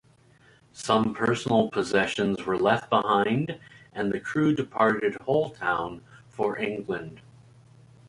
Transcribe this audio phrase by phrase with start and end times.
[0.73, 3.59] Some personal possessions were left behind
[3.93, 7.21] and the crew departed Holetown for England.